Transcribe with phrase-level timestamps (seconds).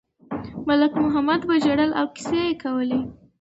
[0.67, 3.01] ملک محمد به ژړل او کیسې یې کولې.